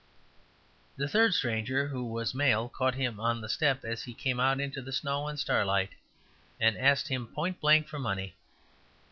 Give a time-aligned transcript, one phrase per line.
[0.97, 4.59] The third stranger, who was male, caught him on the step as he came out
[4.59, 5.91] into the snow and starlight;
[6.59, 8.33] and asked him point blank for money.